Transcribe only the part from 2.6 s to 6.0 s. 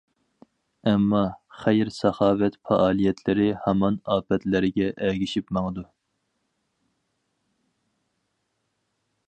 پائالىيەتلىرى ھامان ئاپەتلەرگە ئەگىشىپ ماڭىدۇ.